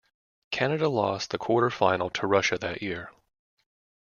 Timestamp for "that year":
2.57-3.11